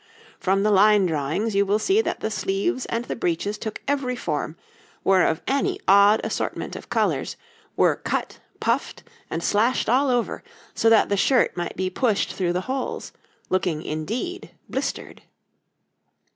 [0.39, 4.15] From the line drawings you will see that the sleeves and the breeches took every
[4.15, 4.55] form,
[5.03, 7.37] were of any odd assortment of colours,
[7.77, 10.41] were cut, puffed, and splashed all over,
[10.73, 13.11] so that the shirt might be pushed through the holes,
[13.51, 15.21] looking indeed 'blistered.'